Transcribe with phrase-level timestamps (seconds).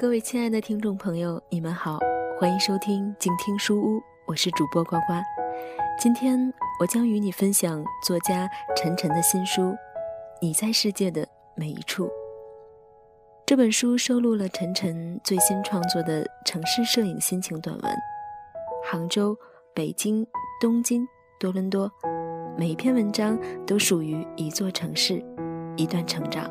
[0.00, 1.98] 各位亲爱的听众朋友，你们好，
[2.38, 5.14] 欢迎收听静听书屋，我是主播呱呱。
[6.00, 6.38] 今天
[6.78, 9.62] 我将与你分享作家陈晨的新书
[10.40, 11.26] 《你在世界的
[11.56, 12.06] 每一处》。
[13.44, 17.92] 这本书收录了陈晨最新创作的城市摄影心情短文。
[18.88, 19.36] 杭州、
[19.74, 20.24] 北京、
[20.60, 21.04] 东京、
[21.40, 21.90] 多伦多，
[22.56, 25.20] 每一篇文章都属于一座城市，
[25.76, 26.48] 一段成长。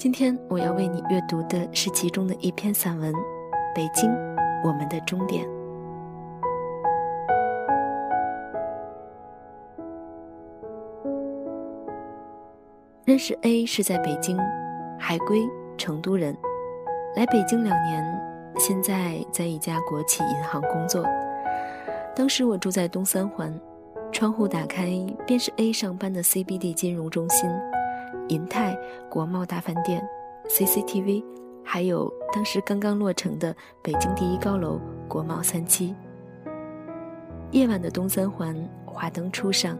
[0.00, 3.12] 今天我要为你阅读的是其中的一篇散文
[3.74, 4.10] 《北京，
[4.64, 5.44] 我们的终点》。
[13.04, 14.38] 认识 A 是在北京，
[14.98, 16.34] 海归，成都人，
[17.14, 18.02] 来北京两年，
[18.58, 21.04] 现在在一家国企银行工作。
[22.16, 23.52] 当时我住在东三环，
[24.10, 24.88] 窗户打开
[25.26, 27.50] 便是 A 上班的 CBD 金融中心。
[28.30, 28.78] 银泰、
[29.08, 30.00] 国贸大饭店、
[30.48, 31.24] CCTV，
[31.64, 35.94] 还有当时刚刚落成的北京第一高楼国贸三期。
[37.50, 39.76] 夜晚的东三环，华灯初上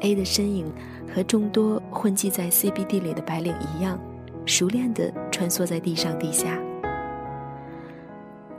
[0.00, 0.72] ，A 的身影
[1.14, 4.00] 和众多混迹在 CBD 里的白领一样，
[4.46, 6.58] 熟练地穿梭在地上地下。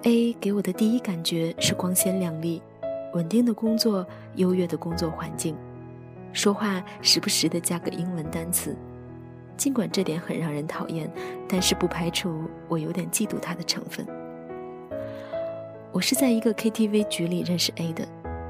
[0.04, 2.62] A 给我的第一感觉是光鲜亮丽、
[3.16, 5.58] 稳定的工作、优越的工作环境，
[6.32, 8.78] 说话时不时的加个英文单词。
[9.58, 11.10] 尽管这点很让人讨厌，
[11.48, 14.06] 但是不排除我有点嫉妒他的成分。
[15.92, 18.06] 我是在一个 KTV 局里认识 A 的，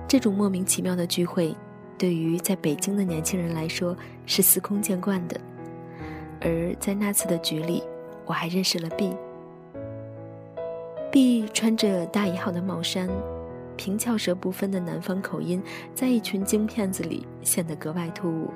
[0.08, 1.56] 这种莫名其妙的聚会，
[1.98, 3.96] 对于在北京的年轻人来说
[4.26, 5.40] 是司空见惯的。
[6.42, 7.84] 而在那次的局里，
[8.26, 9.16] 我还认识了 B。
[11.12, 13.08] B 穿着大一号的帽衫，
[13.78, 15.62] 平翘舌不分的南方口音，
[15.94, 18.50] 在一群京片子里显得格外突兀。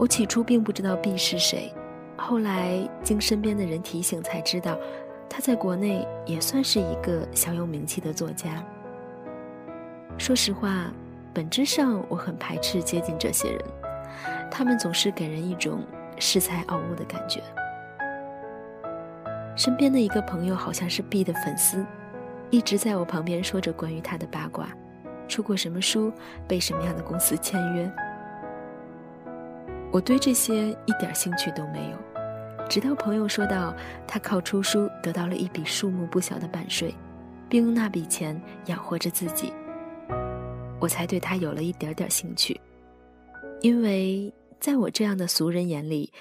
[0.00, 1.70] 我起初并不知道 B 是谁，
[2.16, 4.78] 后来经身边的人提醒才知道，
[5.28, 8.64] 他在国内也算是一个小有名气的作家。
[10.16, 10.90] 说实话，
[11.34, 13.62] 本质上我很排斥接近这些人，
[14.50, 15.84] 他们总是给人一种
[16.18, 17.42] 恃才傲物的感觉。
[19.54, 21.84] 身边的一个朋友好像是 B 的粉丝，
[22.48, 24.70] 一直在我旁边说着关于他的八卦，
[25.28, 26.10] 出过什么书，
[26.48, 27.92] 被什么样的公司签约。
[29.92, 31.96] 我对这些一点兴趣都没有，
[32.68, 33.74] 直到朋友说到
[34.06, 36.94] 他靠出书得到了一笔数目不小的版税，
[37.48, 39.52] 并用那笔钱养活着自己，
[40.78, 42.58] 我才对他有了一点点兴趣。
[43.62, 46.12] 因为在我这样的俗人眼里，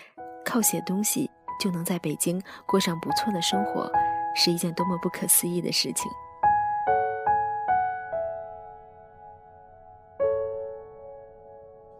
[0.43, 1.29] 靠写东西
[1.61, 3.87] 就能在北京过上不错的生活，
[4.35, 6.11] 是一件多么不可思议的事情。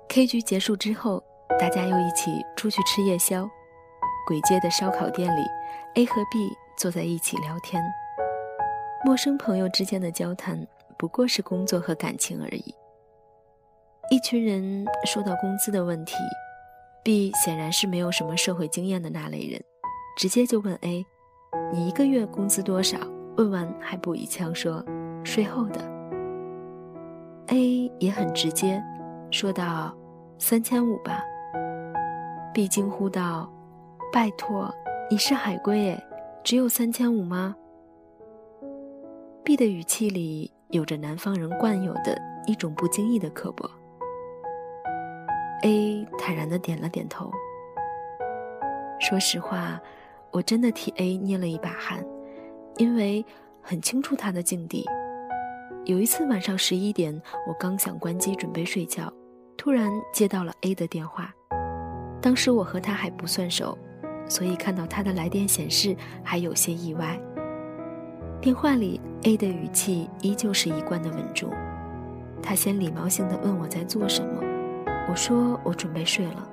[0.08, 1.24] K 局结束之后。
[1.59, 3.46] 大家又一起出去吃夜宵，
[4.25, 5.42] 鬼街的烧烤店里
[5.96, 7.84] ，A 和 B 坐在一起聊天。
[9.03, 10.66] 陌生朋友之间的交谈
[10.97, 12.74] 不过是工作和感情而已。
[14.09, 16.16] 一群人说到工资的问题
[17.03, 19.62] ，B 显然是没有什么社会经验的那类人，
[20.18, 21.06] 直接就问 A：“
[21.74, 22.97] 你一个月工资多少？”
[23.36, 24.81] 问完还补一枪说
[25.26, 25.81] ：“税后的。
[27.47, 28.81] ”A 也很直接，
[29.30, 29.94] 说道
[30.40, 31.22] ：“三千五吧。”
[32.51, 33.47] B 惊呼道
[34.11, 34.73] ：“拜托，
[35.09, 36.03] 你是海归诶，
[36.43, 37.55] 只有三千五吗
[39.43, 43.69] ？”B 的语气里有着南方人惯有的一种不经意的刻薄。
[45.61, 47.31] A 坦然的点了点头。
[48.99, 49.79] 说实话，
[50.31, 52.03] 我真的替 A 捏了一把汗，
[52.77, 53.23] 因为
[53.61, 54.83] 很清楚他的境地。
[55.85, 57.13] 有一次晚上十一点，
[57.47, 59.13] 我刚想关机准备睡觉，
[59.55, 61.31] 突然接到了 A 的电话。
[62.22, 63.78] 当时我和他还不算熟，
[64.28, 67.19] 所以看到他的来电显示还有些意外。
[68.41, 71.52] 电话里 A 的语气依旧是一贯的稳重，
[72.41, 74.41] 他先礼貌性的问我在做什么，
[75.09, 76.49] 我说我准备睡了。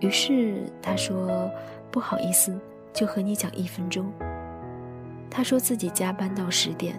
[0.00, 1.50] 于是他说
[1.90, 2.56] 不好意思，
[2.92, 4.12] 就和你讲一分钟。
[5.30, 6.98] 他说自己加班到十点，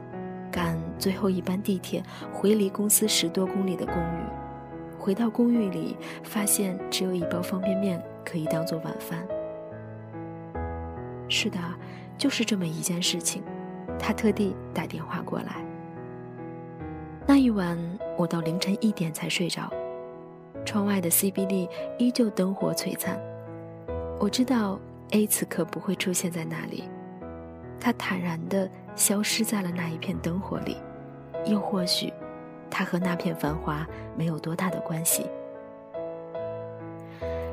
[0.52, 2.04] 赶最后一班地铁
[2.34, 4.47] 回离公司十多公里的公寓。
[5.08, 9.26] 回到公寓里，发现只有一包方便面可以当做晚饭。
[11.30, 11.58] 是的，
[12.18, 13.42] 就是这么一件事情。
[13.98, 15.66] 他特地打电话过来。
[17.26, 17.78] 那一晚，
[18.18, 19.72] 我到凌晨一点才睡着。
[20.66, 23.18] 窗外的 CBD 依旧灯火璀璨。
[24.20, 24.78] 我知道
[25.12, 26.84] A 此刻不会出现在那里，
[27.80, 30.76] 他坦然地消失在了那一片灯火里，
[31.46, 32.12] 又或许。
[32.70, 33.86] 他和那片繁华
[34.16, 35.26] 没有多大的关系。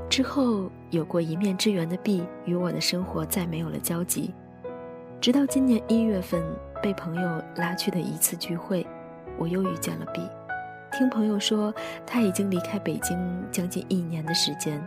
[0.08, 4.32] 之后有过一面之缘的 B 与我的生活再没有了交集，
[5.20, 6.44] 直到今年一月份
[6.82, 8.86] 被朋友拉去的一次聚会，
[9.38, 10.20] 我又遇见了 B。
[10.92, 11.74] 听朋友说，
[12.06, 13.18] 他已经离开北京
[13.50, 14.80] 将近一年的时间，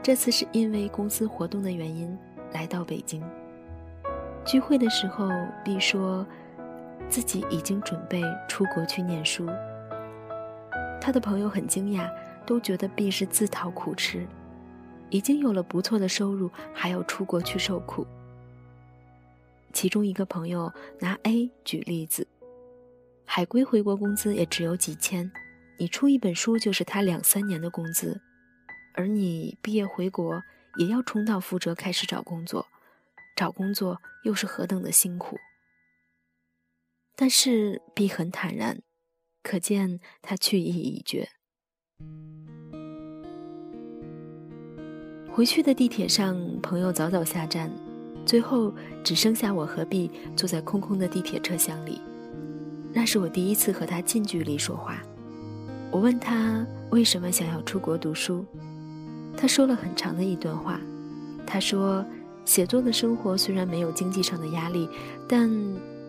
[0.00, 2.16] 这次是因为公司活动的原因
[2.52, 3.20] 来到北京。
[4.44, 5.28] 聚会的时候
[5.64, 6.24] ，B 说
[7.08, 9.46] 自己已经准备出国去念书。
[11.00, 12.10] 他的朋友很惊讶，
[12.46, 14.26] 都觉得 B 是自讨苦吃，
[15.10, 18.06] 已经有了不错的收入，还要出国去受苦。
[19.72, 22.26] 其中一个朋友拿 A 举例子。
[23.26, 25.30] 海归回国工资也只有几千，
[25.78, 28.20] 你出一本书就是他两三年的工资，
[28.94, 30.42] 而你毕业回国
[30.76, 32.66] 也要重蹈覆辙开始找工作，
[33.34, 35.38] 找工作又是何等的辛苦。
[37.16, 38.82] 但是 B 很坦然，
[39.42, 41.28] 可见他去意已决。
[45.30, 47.70] 回去的地铁上，朋友早早下站，
[48.24, 48.72] 最后
[49.02, 52.00] 只剩下我和 B 坐在空空的地铁车厢里。
[52.92, 55.02] 那是我第一次和他近距离说话。
[55.90, 58.44] 我问他为什么想要出国读书，
[59.36, 60.80] 他说了很长的一段话。
[61.46, 62.04] 他说，
[62.44, 64.88] 写作的生活虽然没有经济上的压力，
[65.28, 65.50] 但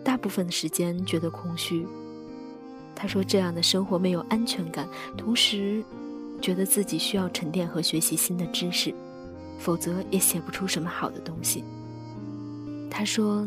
[0.06, 1.84] 大部分的时间觉得空虚。
[2.94, 5.82] 他说，这样的生活没有安全感，同时
[6.40, 8.94] 觉得自己需要沉淀和学习新的知识，
[9.58, 11.64] 否则也写不出什么好的东西。
[12.88, 13.44] 他说，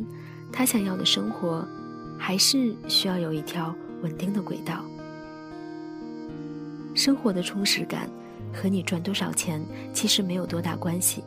[0.52, 1.66] 他想要的生活。
[2.22, 4.84] 还是需要有一条稳定的轨道。
[6.94, 8.10] 生活的充实感
[8.54, 11.24] 和你赚多少钱其实没有多大关系，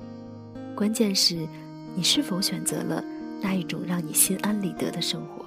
[0.76, 1.48] 关键是
[1.94, 3.02] 你是否选择了
[3.42, 5.44] 那一种让你心安理得的生活。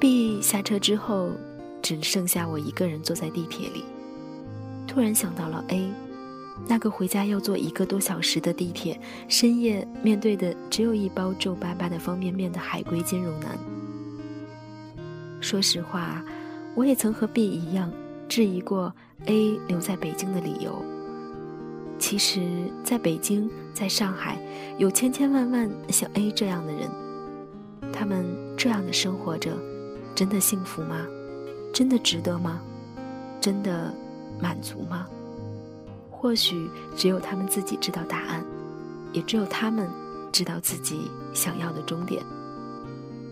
[0.00, 1.30] B 下车之后，
[1.82, 3.84] 只剩下我一个人坐在地铁里，
[4.86, 5.88] 突然想到了 A。
[6.68, 13.58] 那个回家要坐一个多小时的地铁，深夜面对的只有一包皱巴巴的方便面的海归金融男。
[15.40, 16.22] 说实话，
[16.76, 17.90] 我也曾和 B 一样
[18.28, 18.94] 质疑过
[19.26, 20.84] A 留在北京的理由。
[22.02, 22.42] 其实，
[22.82, 24.36] 在北京，在上海，
[24.76, 26.90] 有千千万万像 A 这样的人，
[27.92, 28.26] 他们
[28.56, 29.52] 这样的生活着，
[30.12, 31.06] 真的幸福吗？
[31.72, 32.60] 真的值得吗？
[33.40, 33.94] 真的
[34.40, 35.06] 满足吗？
[36.10, 38.44] 或许只有他们自己知道答案，
[39.12, 39.88] 也只有他们
[40.32, 42.20] 知道自己想要的终点，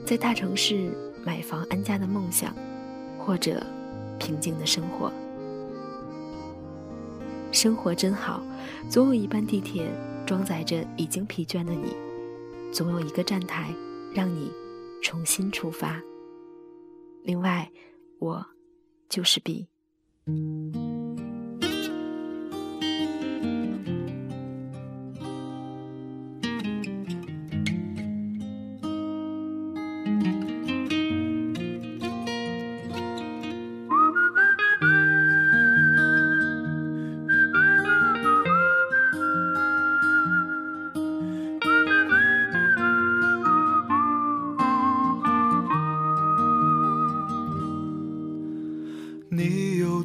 [0.06, 2.54] 在大城市买房安家的梦想，
[3.18, 3.60] 或者
[4.20, 5.12] 平静的生活。
[7.52, 8.42] 生活真好，
[8.88, 9.92] 总有一班地铁
[10.24, 11.94] 装载着已经疲倦的你，
[12.72, 13.74] 总有一个站台
[14.14, 14.50] 让你
[15.02, 16.00] 重新出发。
[17.24, 17.70] 另外，
[18.18, 18.46] 我
[19.08, 19.68] 就是 B。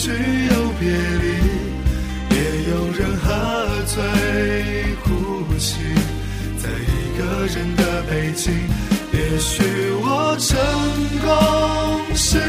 [0.00, 1.26] 聚又别离，
[2.30, 2.36] 也
[2.70, 3.26] 有人喝
[3.84, 3.92] 醉
[5.02, 5.12] 呼
[5.58, 5.76] 吸，
[6.56, 8.50] 在一个人的北京。
[9.12, 9.62] 也许
[10.00, 10.56] 我成
[11.20, 11.28] 功
[12.16, 12.40] 失意，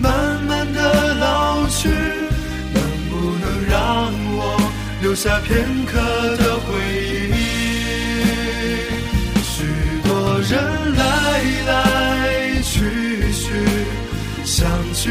[0.00, 2.80] 慢慢的老去，能
[3.10, 4.70] 不能让我
[5.02, 5.98] 留下片刻
[6.36, 6.70] 的回
[7.32, 7.34] 忆？
[9.42, 9.64] 许
[10.04, 10.08] 多
[10.48, 10.52] 人
[10.94, 11.02] 来
[11.66, 12.78] 来去
[13.32, 13.48] 去，
[14.44, 15.10] 相聚。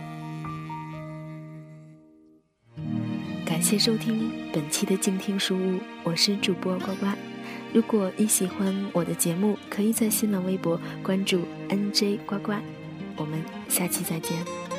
[3.61, 7.05] 感谢收听本期的静听书屋，我是主播呱呱。
[7.71, 12.53] 如果你喜欢我的节目，可以在新浪微博关注 NJ 呱呱。
[13.15, 13.39] 我们
[13.69, 14.70] 下期再见。